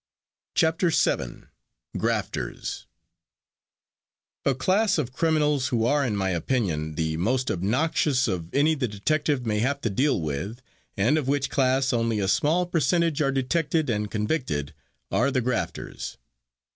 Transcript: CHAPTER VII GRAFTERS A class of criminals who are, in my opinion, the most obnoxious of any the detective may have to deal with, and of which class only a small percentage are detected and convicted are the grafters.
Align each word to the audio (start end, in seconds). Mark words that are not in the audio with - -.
CHAPTER 0.55 0.89
VII 0.89 1.43
GRAFTERS 1.95 2.87
A 4.45 4.55
class 4.55 4.97
of 4.97 5.13
criminals 5.13 5.67
who 5.67 5.85
are, 5.85 6.03
in 6.03 6.15
my 6.15 6.31
opinion, 6.31 6.95
the 6.95 7.17
most 7.17 7.51
obnoxious 7.51 8.27
of 8.27 8.51
any 8.51 8.73
the 8.73 8.87
detective 8.87 9.45
may 9.45 9.59
have 9.59 9.79
to 9.81 9.91
deal 9.91 10.19
with, 10.19 10.63
and 10.97 11.19
of 11.19 11.27
which 11.27 11.51
class 11.51 11.93
only 11.93 12.19
a 12.19 12.27
small 12.27 12.65
percentage 12.65 13.21
are 13.21 13.31
detected 13.31 13.91
and 13.91 14.09
convicted 14.09 14.73
are 15.11 15.29
the 15.29 15.39
grafters. 15.41 16.17